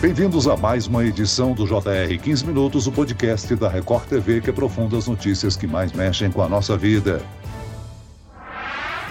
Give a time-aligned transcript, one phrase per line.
[0.00, 4.48] Bem-vindos a mais uma edição do JR 15 Minutos, o podcast da Record TV que
[4.48, 7.20] aprofunda as notícias que mais mexem com a nossa vida.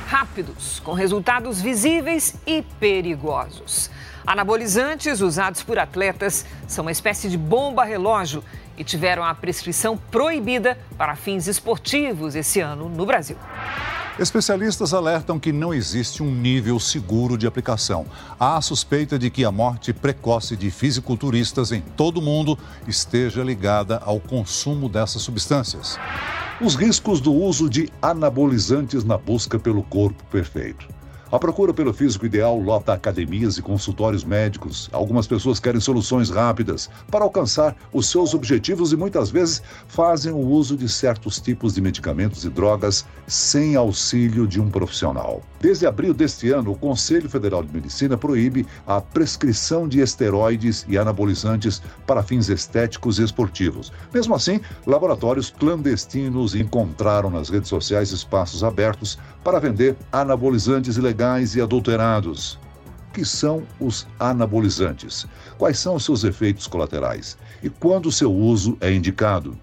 [0.07, 3.91] Rápidos, com resultados visíveis e perigosos.
[4.25, 8.41] Anabolizantes usados por atletas são uma espécie de bomba relógio
[8.77, 13.35] e tiveram a prescrição proibida para fins esportivos esse ano no Brasil.
[14.19, 18.07] Especialistas alertam que não existe um nível seguro de aplicação.
[18.39, 22.57] Há a suspeita de que a morte precoce de fisiculturistas em todo o mundo
[22.87, 25.99] esteja ligada ao consumo dessas substâncias.
[26.59, 30.96] Os riscos do uso de anabolizantes na busca pelo corpo perfeito.
[31.29, 34.89] A procura pelo físico ideal lota academias e consultórios médicos.
[34.93, 40.37] Algumas pessoas querem soluções rápidas para alcançar os seus objetivos e muitas vezes fazem o
[40.39, 45.41] uso de certos tipos de medicamentos e drogas sem auxílio de um profissional.
[45.59, 50.97] Desde abril deste ano, o Conselho Federal de Medicina proíbe a prescrição de esteroides e
[50.97, 53.91] anabolizantes para fins estéticos e esportivos.
[54.13, 61.61] Mesmo assim, laboratórios clandestinos encontraram nas redes sociais espaços abertos para vender anabolizantes ilegais e
[61.61, 62.59] adulterados.
[63.09, 65.25] O que são os anabolizantes?
[65.57, 67.35] Quais são os seus efeitos colaterais?
[67.63, 69.57] E quando o seu uso é indicado?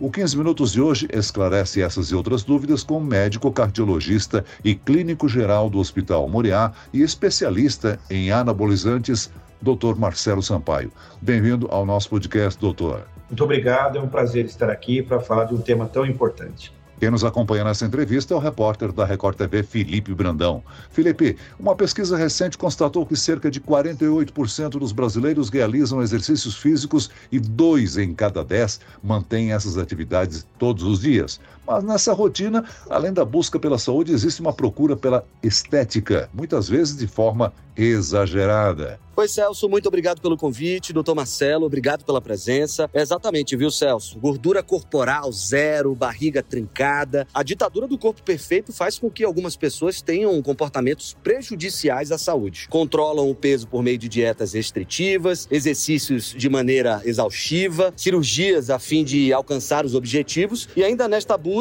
[0.00, 4.74] O 15 Minutos de hoje esclarece essas e outras dúvidas com o médico cardiologista e
[4.74, 9.94] clínico geral do Hospital Moriá e especialista em anabolizantes, Dr.
[9.98, 10.90] Marcelo Sampaio.
[11.20, 13.06] Bem-vindo ao nosso podcast, doutor.
[13.28, 16.72] Muito obrigado, é um prazer estar aqui para falar de um tema tão importante.
[17.00, 20.62] Quem nos acompanha nessa entrevista é o repórter da Record TV, Felipe Brandão.
[20.90, 27.40] Felipe, uma pesquisa recente constatou que cerca de 48% dos brasileiros realizam exercícios físicos e
[27.40, 31.40] dois em cada dez mantêm essas atividades todos os dias.
[31.70, 36.96] Mas nessa rotina, além da busca pela saúde, existe uma procura pela estética, muitas vezes
[36.96, 38.98] de forma exagerada.
[39.16, 40.94] Oi, Celso, muito obrigado pelo convite.
[40.94, 42.88] Doutor Marcelo, obrigado pela presença.
[42.94, 44.18] Exatamente, viu, Celso?
[44.18, 47.26] Gordura corporal zero, barriga trincada.
[47.34, 52.66] A ditadura do corpo perfeito faz com que algumas pessoas tenham comportamentos prejudiciais à saúde.
[52.70, 59.04] Controlam o peso por meio de dietas restritivas, exercícios de maneira exaustiva, cirurgias a fim
[59.04, 61.59] de alcançar os objetivos e ainda nesta busca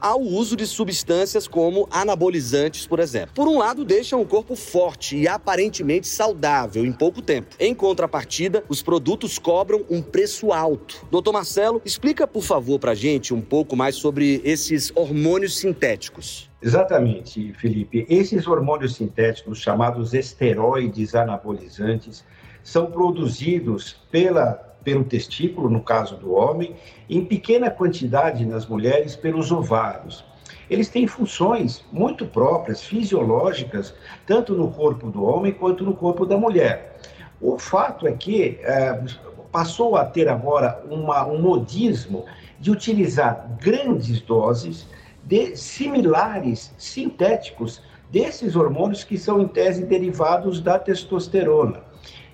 [0.00, 3.30] há o uso de substâncias como anabolizantes, por exemplo.
[3.34, 7.54] Por um lado, deixam o corpo forte e aparentemente saudável em pouco tempo.
[7.60, 11.06] Em contrapartida, os produtos cobram um preço alto.
[11.10, 16.50] Doutor Marcelo, explica por favor para a gente um pouco mais sobre esses hormônios sintéticos.
[16.60, 18.04] Exatamente, Felipe.
[18.08, 22.24] Esses hormônios sintéticos, chamados esteroides anabolizantes,
[22.62, 26.76] são produzidos pela pelo testículo, no caso do homem,
[27.10, 30.24] em pequena quantidade nas mulheres pelos ovários.
[30.70, 33.92] Eles têm funções muito próprias, fisiológicas,
[34.24, 37.00] tanto no corpo do homem quanto no corpo da mulher.
[37.40, 39.02] O fato é que é,
[39.50, 42.24] passou a ter agora uma, um modismo
[42.60, 44.86] de utilizar grandes doses
[45.24, 51.85] de similares sintéticos desses hormônios que são, em tese, derivados da testosterona.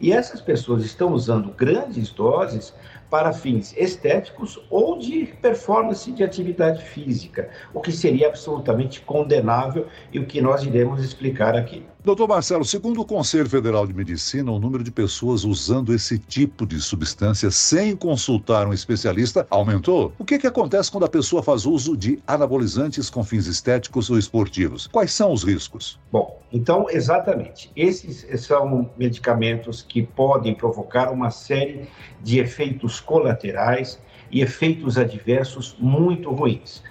[0.02, 2.74] E essas pessoas estão usando grandes doses
[3.08, 10.18] para fins estéticos ou de performance de atividade física, o que seria absolutamente condenável e
[10.18, 11.86] o que nós iremos explicar aqui.
[12.04, 16.66] Doutor Marcelo, segundo o Conselho Federal de Medicina, o número de pessoas usando esse tipo
[16.66, 20.12] de substância sem consultar um especialista aumentou.
[20.18, 24.18] O que, que acontece quando a pessoa faz uso de anabolizantes com fins estéticos ou
[24.18, 24.88] esportivos?
[24.88, 25.96] Quais são os riscos?
[26.10, 27.70] Bom, então, exatamente.
[27.76, 31.88] Esses são medicamentos que podem provocar uma série
[32.20, 36.82] de efeitos colaterais e efeitos adversos muito ruins.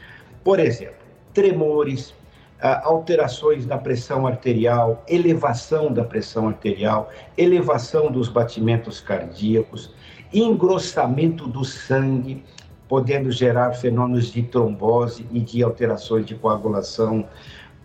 [0.41, 1.01] Por exemplo,
[1.33, 2.13] tremores,
[2.61, 9.93] alterações na pressão arterial, elevação da pressão arterial, elevação dos batimentos cardíacos,
[10.31, 12.43] engrossamento do sangue,
[12.87, 17.25] podendo gerar fenômenos de trombose e de alterações de coagulação,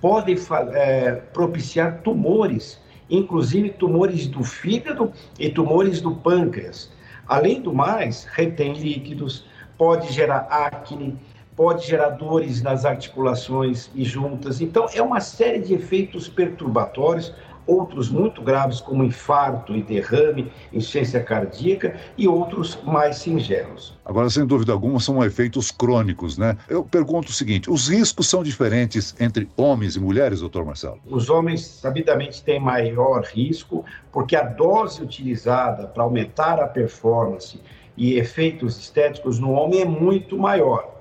[0.01, 0.37] podem
[0.73, 6.91] é, propiciar tumores, inclusive tumores do fígado e tumores do pâncreas.
[7.27, 9.47] Além do mais, retém líquidos,
[9.79, 11.19] pode gerar acne,
[11.57, 14.61] pode gerar dores nas articulações e juntas.
[14.61, 17.33] Então, é uma série de efeitos perturbatórios,
[17.67, 23.99] outros muito graves, como infarto e derrame, insuficiência cardíaca, e outros mais singelos.
[24.05, 26.57] Agora, sem dúvida alguma, são efeitos crônicos, né?
[26.69, 31.01] Eu pergunto o seguinte: os riscos são diferentes entre homens e mulheres, doutor Marcelo?
[31.07, 37.59] Os homens, sabidamente, têm maior risco, porque a dose utilizada para aumentar a performance
[37.97, 40.97] e efeitos estéticos no homem é muito maior.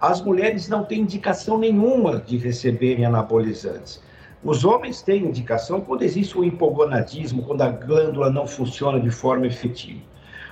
[0.00, 4.02] As mulheres não têm indicação nenhuma de receberem anabolizantes.
[4.44, 9.46] Os homens têm indicação quando existe o hipogonadismo, quando a glândula não funciona de forma
[9.46, 10.02] efetiva.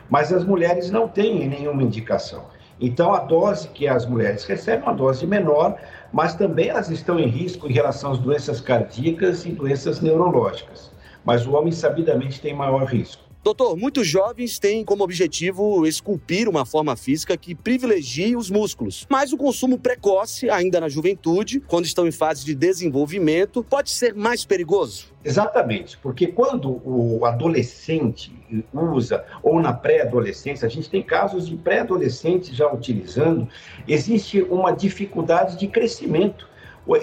[0.09, 2.47] Mas as mulheres não têm nenhuma indicação.
[2.81, 5.77] Então, a dose que as mulheres recebem é uma dose menor,
[6.11, 10.91] mas também elas estão em risco em relação às doenças cardíacas e doenças neurológicas.
[11.23, 13.24] Mas o homem, sabidamente, tem maior risco.
[13.45, 19.07] Doutor, muitos jovens têm como objetivo esculpir uma forma física que privilegie os músculos.
[19.07, 24.15] Mas o consumo precoce, ainda na juventude, quando estão em fase de desenvolvimento, pode ser
[24.15, 25.13] mais perigoso?
[25.23, 28.33] Exatamente, porque quando o adolescente
[28.73, 33.47] usa, ou na pré-adolescência, a gente tem casos de pré-adolescentes já utilizando,
[33.87, 36.49] existe uma dificuldade de crescimento,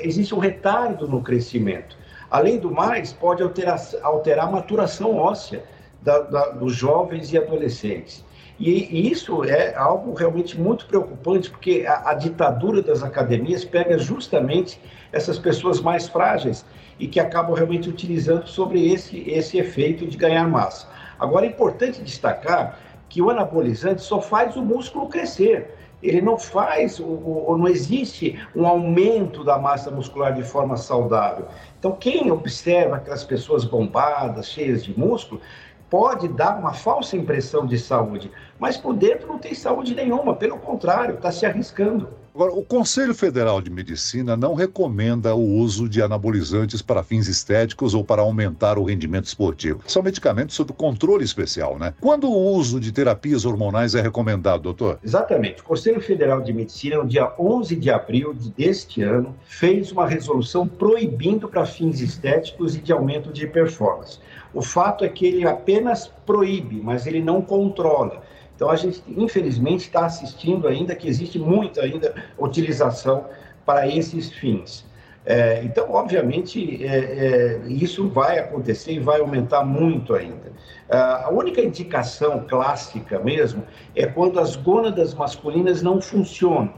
[0.02, 1.96] existe um retardo no crescimento.
[2.32, 5.64] Além do mais, pode alterar, alterar a maturação óssea
[6.02, 8.24] da, da, dos jovens e adolescentes.
[8.60, 13.98] E, e, isso é algo realmente muito preocupante, porque a, a, ditadura das academias pega
[13.98, 14.80] justamente
[15.12, 16.64] essas pessoas mais frágeis
[17.00, 20.88] e que acabam realmente utilizando sobre esse, esse efeito de ganhar massa.
[21.20, 22.78] Agora, é importante destacar
[23.10, 25.76] que o anabolizante só faz o músculo crescer.
[26.02, 31.48] Ele não faz, ou não existe um aumento da massa muscular de forma saudável.
[31.78, 35.42] Então, quem observa aquelas pessoas bombadas, cheias de músculo,
[35.92, 40.58] pode dar uma falsa impressão de saúde, mas por dentro não tem saúde nenhuma, pelo
[40.58, 42.08] contrário, está se arriscando.
[42.34, 47.94] Agora, o Conselho Federal de Medicina não recomenda o uso de anabolizantes para fins estéticos
[47.94, 49.82] ou para aumentar o rendimento esportivo.
[49.86, 51.94] São medicamentos sob controle especial, né?
[52.00, 54.98] Quando o uso de terapias hormonais é recomendado, doutor?
[55.04, 55.60] Exatamente.
[55.62, 60.66] O Conselho Federal de Medicina, no dia 11 de abril deste ano, fez uma resolução
[60.66, 64.20] proibindo para fins estéticos e de aumento de performance.
[64.54, 68.22] O fato é que ele apenas proíbe, mas ele não controla.
[68.56, 73.26] Então a gente, infelizmente, está assistindo ainda que existe muita ainda utilização
[73.66, 74.86] para esses fins.
[75.26, 80.52] É, então, obviamente, é, é, isso vai acontecer e vai aumentar muito ainda.
[80.90, 83.64] a única indicação clássica mesmo
[83.96, 86.74] é quando as gônadas masculinas não funcionam,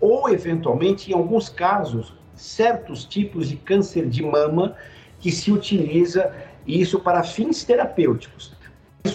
[0.00, 4.76] ou, eventualmente, em alguns casos, certos tipos de câncer de mama
[5.20, 6.32] que se utiliza
[6.66, 8.54] isso para fins terapêuticos.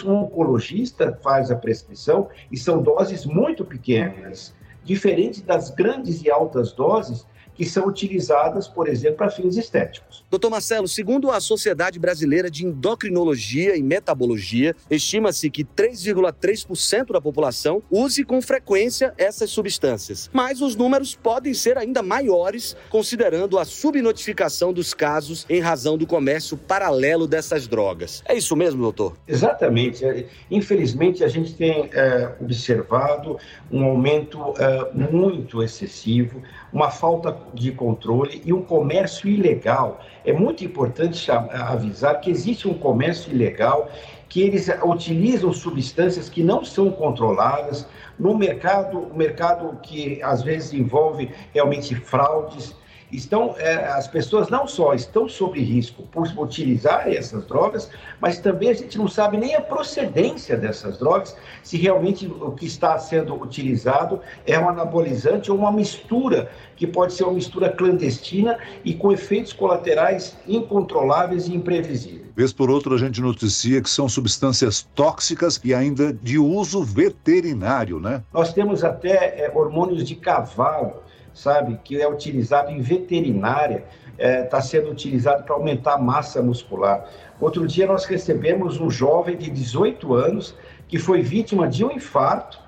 [0.05, 4.53] Um oncologista faz a prescrição e são doses muito pequenas,
[4.83, 7.25] diferente das grandes e altas doses
[7.59, 10.23] que são utilizadas, por exemplo, para fins estéticos.
[10.31, 17.83] Doutor Marcelo, segundo a Sociedade Brasileira de Endocrinologia e Metabologia, estima-se que 3,3% da população
[17.91, 20.29] use com frequência essas substâncias.
[20.31, 26.07] Mas os números podem ser ainda maiores, considerando a subnotificação dos casos em razão do
[26.07, 28.23] comércio paralelo dessas drogas.
[28.25, 29.17] É isso mesmo, doutor?
[29.27, 30.05] Exatamente.
[30.49, 33.37] Infelizmente, a gente tem é, observado
[33.69, 36.41] um aumento é, muito excessivo,
[36.71, 39.99] uma falta de controle e um comércio ilegal.
[40.25, 43.89] É muito importante avisar que existe um comércio ilegal
[44.27, 47.87] que eles utilizam substâncias que não são controladas
[48.17, 52.75] no mercado, mercado que às vezes envolve realmente fraudes
[53.11, 57.89] estão, é, as pessoas não só estão sob risco por utilizar essas drogas,
[58.19, 62.65] mas também a gente não sabe nem a procedência dessas drogas, se realmente o que
[62.65, 68.57] está sendo utilizado é um anabolizante ou uma mistura, que pode ser uma mistura clandestina
[68.85, 72.29] e com efeitos colaterais incontroláveis e imprevisíveis.
[72.35, 77.99] Vez por outra, a gente noticia que são substâncias tóxicas e ainda de uso veterinário,
[77.99, 78.23] né?
[78.33, 84.43] Nós temos até é, hormônios de cavalo sabe, que é utilizado em veterinária, está é,
[84.43, 87.07] tá sendo utilizado para aumentar a massa muscular.
[87.39, 90.55] Outro dia nós recebemos um jovem de 18 anos
[90.87, 92.59] que foi vítima de um infarto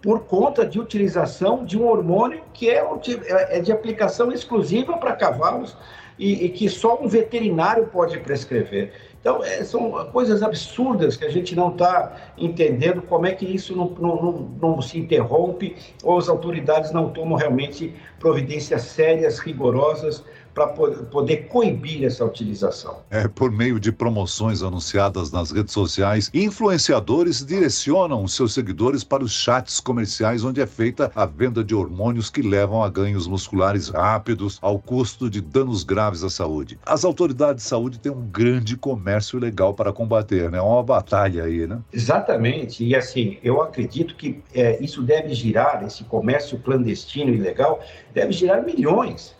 [0.00, 5.16] por conta de utilização de um hormônio que é, é, é de aplicação exclusiva para
[5.16, 5.76] cavalos
[6.18, 8.92] e, e que só um veterinário pode prescrever.
[9.20, 13.76] Então, é, são coisas absurdas que a gente não está entendendo como é que isso
[13.76, 20.24] não, não, não, não, se interrompe ou as autoridades não tomam realmente providências sérias, rigorosas
[20.54, 22.98] para poder coibir essa utilização.
[23.10, 29.32] É, por meio de promoções anunciadas nas redes sociais, influenciadores direcionam seus seguidores para os
[29.32, 34.58] chats comerciais onde é feita a venda de hormônios que levam a ganhos musculares rápidos
[34.60, 36.78] ao custo de danos graves à saúde.
[36.84, 40.58] As autoridades de saúde têm um grande comércio ilegal para combater, né?
[40.58, 41.80] É uma batalha aí, né?
[41.92, 42.84] Exatamente.
[42.84, 47.80] E assim, eu acredito que é, isso deve girar, esse comércio clandestino ilegal,
[48.12, 49.34] deve girar milhões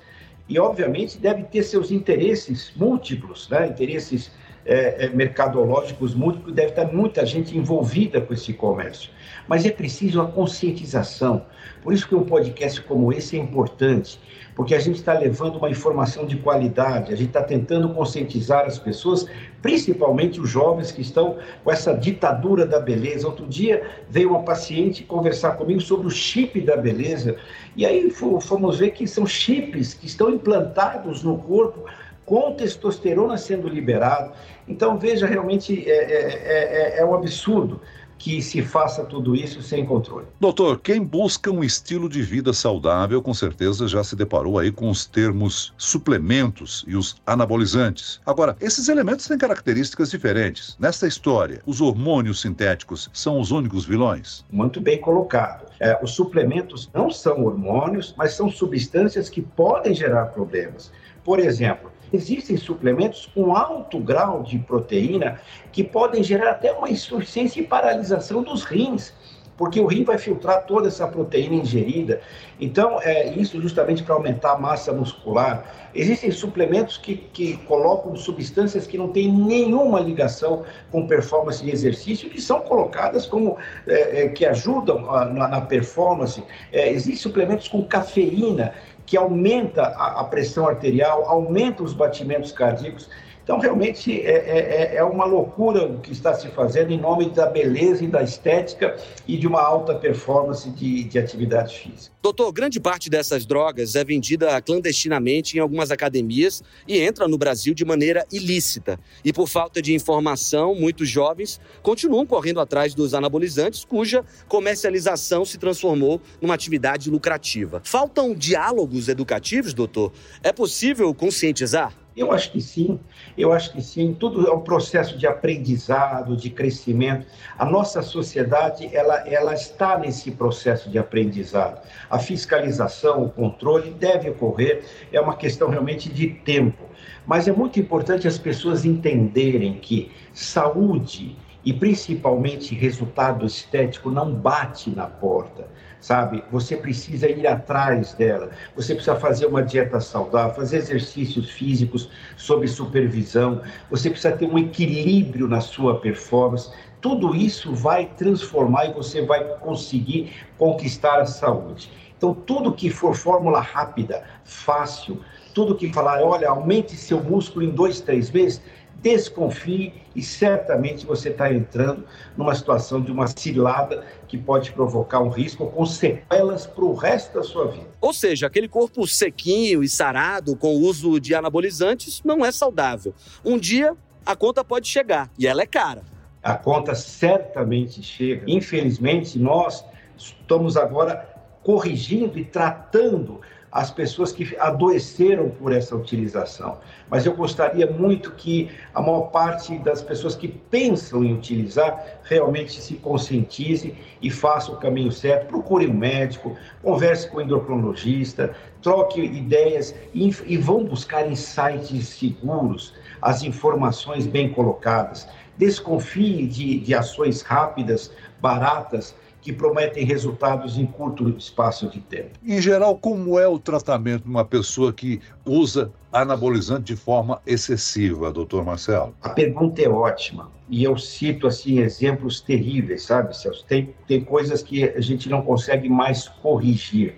[0.50, 3.68] e, obviamente, deve ter seus interesses múltiplos, né?
[3.68, 4.32] interesses
[4.64, 9.10] é, é, mercadológicos múltiplos, deve estar muita gente envolvida com esse comércio.
[9.48, 11.44] Mas é preciso a conscientização.
[11.82, 14.20] Por isso que um podcast como esse é importante,
[14.54, 18.78] porque a gente está levando uma informação de qualidade, a gente está tentando conscientizar as
[18.78, 19.26] pessoas,
[19.62, 23.26] principalmente os jovens que estão com essa ditadura da beleza.
[23.26, 27.36] Outro dia veio uma paciente conversar comigo sobre o chip da beleza,
[27.74, 31.86] e aí fomos ver que são chips que estão implantados no corpo
[32.30, 34.30] com testosterona sendo liberado.
[34.68, 37.80] Então, veja, realmente é, é, é, é um absurdo
[38.16, 40.26] que se faça tudo isso sem controle.
[40.38, 44.88] Doutor, quem busca um estilo de vida saudável, com certeza já se deparou aí com
[44.90, 48.20] os termos suplementos e os anabolizantes.
[48.24, 50.76] Agora, esses elementos têm características diferentes.
[50.78, 54.44] Nesta história, os hormônios sintéticos são os únicos vilões?
[54.52, 55.66] Muito bem colocado.
[55.80, 60.92] É, os suplementos não são hormônios, mas são substâncias que podem gerar problemas.
[61.24, 65.40] Por exemplo, Existem suplementos com alto grau de proteína
[65.70, 69.12] que podem gerar até uma insuficiência e paralisação dos rins,
[69.60, 72.22] porque o rim vai filtrar toda essa proteína ingerida.
[72.58, 75.90] Então, é isso justamente para aumentar a massa muscular.
[75.94, 82.30] Existem suplementos que, que colocam substâncias que não têm nenhuma ligação com performance de exercício,
[82.30, 86.42] que são colocadas como é, é, que ajudam a, na, na, performance.
[86.72, 88.72] É, existem suplementos com cafeína
[89.04, 93.10] que aumenta a, a pressão arterial, aumenta os batimentos cardíacos.
[93.42, 97.30] Então, realmente, é, é, é, é, uma loucura o que está se fazendo em nome
[97.30, 102.14] da beleza e da estética e de uma alta performance de, de atividade física.
[102.22, 107.72] Doutor, grande parte dessas drogas é vendida clandestinamente em algumas academias e entra no Brasil
[107.72, 109.00] de maneira ilícita.
[109.24, 115.56] E por falta de informação, muitos jovens continuam correndo atrás dos anabolizantes, cuja comercialização se
[115.56, 117.80] transformou numa atividade lucrativa.
[117.84, 120.12] Faltam diálogos educativos, doutor?
[120.42, 121.99] É possível conscientizar?
[122.16, 122.98] Eu acho que sim,
[123.38, 124.14] eu acho que sim.
[124.18, 127.26] Tudo é um processo de aprendizado, de crescimento.
[127.56, 131.80] A nossa sociedade, ela, ela está nesse processo de aprendizado.
[132.10, 136.82] A fiscalização, o controle deve ocorrer, é uma questão realmente de tempo.
[137.26, 144.90] Mas é muito importante as pessoas entenderem que saúde e principalmente resultado estético não bate
[144.90, 145.68] na porta
[146.00, 146.42] sabe?
[146.50, 152.66] Você precisa ir atrás dela, você precisa fazer uma dieta saudável, fazer exercícios físicos sob
[152.66, 156.70] supervisão, você precisa ter um equilíbrio na sua performance.
[157.00, 161.90] Tudo isso vai transformar e você vai conseguir conquistar a saúde.
[162.16, 165.22] Então, tudo que for fórmula rápida, fácil,
[165.54, 168.60] tudo que falar, olha, aumente seu músculo em dois, três meses,
[169.02, 172.04] desconfie e certamente você está entrando
[172.36, 177.34] numa situação de uma cilada que pode provocar um risco com sequelas para o resto
[177.34, 177.88] da sua vida.
[178.00, 183.14] Ou seja, aquele corpo sequinho e sarado com o uso de anabolizantes não é saudável.
[183.44, 186.02] Um dia a conta pode chegar e ela é cara.
[186.42, 188.44] A conta certamente chega.
[188.46, 189.84] Infelizmente, nós
[190.16, 191.28] estamos agora
[191.62, 193.40] corrigindo e tratando
[193.72, 196.78] as pessoas que adoeceram por essa utilização.
[197.08, 202.80] Mas eu gostaria muito que a maior parte das pessoas que pensam em utilizar realmente
[202.80, 205.46] se conscientize e faça o caminho certo.
[205.46, 212.94] Procure um médico, converse com o endocrinologista, troque ideias e, e vão buscar insights seguros,
[213.22, 215.28] as informações bem colocadas.
[215.56, 218.10] Desconfie de, de ações rápidas,
[218.40, 222.30] baratas, que prometem resultados em curto espaço de tempo.
[222.44, 228.32] Em geral, como é o tratamento de uma pessoa que usa anabolizante de forma excessiva,
[228.32, 229.14] doutor Marcelo?
[229.22, 230.50] A pergunta é ótima.
[230.68, 233.64] E eu cito, assim, exemplos terríveis, sabe, Celso?
[233.66, 237.14] Tem, tem coisas que a gente não consegue mais corrigir.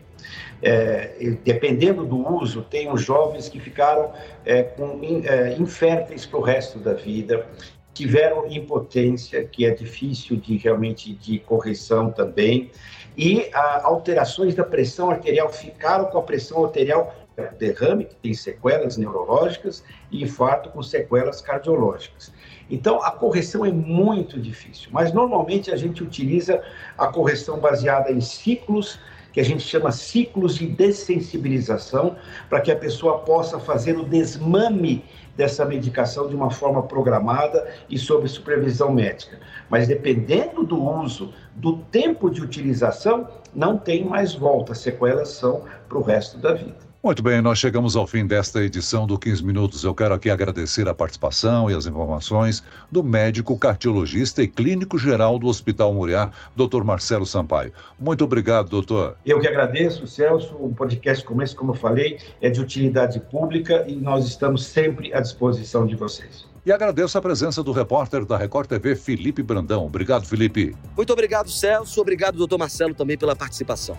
[0.63, 4.13] É, dependendo do uso, tem os jovens que ficaram
[4.45, 7.45] é, com, é, inférteis para o resto da vida,
[7.95, 12.71] tiveram impotência, que é difícil de realmente de correção também,
[13.17, 17.15] e a, alterações da pressão arterial ficaram com a pressão arterial
[17.59, 22.33] derrame, que tem sequelas neurológicas, e infarto com sequelas cardiológicas.
[22.71, 26.63] Então, a correção é muito difícil, mas normalmente a gente utiliza
[26.97, 28.99] a correção baseada em ciclos,
[29.33, 32.17] que a gente chama ciclos de dessensibilização,
[32.49, 35.05] para que a pessoa possa fazer o desmame
[35.37, 39.41] dessa medicação de uma forma programada e sob supervisão médica.
[39.71, 44.73] Mas dependendo do uso, do tempo de utilização, não tem mais volta.
[44.73, 46.92] As sequelas são para o resto da vida.
[47.05, 49.83] Muito bem, nós chegamos ao fim desta edição do 15 Minutos.
[49.83, 55.37] Eu quero aqui agradecer a participação e as informações do médico cardiologista e clínico geral
[55.37, 56.85] do Hospital Muriá, Dr.
[56.85, 57.73] Marcelo Sampaio.
[57.99, 59.17] Muito obrigado, doutor.
[59.27, 60.55] Eu que agradeço, Celso.
[60.61, 65.13] Um podcast como esse, como eu falei, é de utilidade pública e nós estamos sempre
[65.13, 66.47] à disposição de vocês.
[66.65, 69.87] E agradeço a presença do repórter da Record TV, Felipe Brandão.
[69.87, 70.77] Obrigado, Felipe.
[70.97, 72.01] Muito obrigado, Celso.
[72.01, 73.99] Obrigado, doutor Marcelo, também pela participação.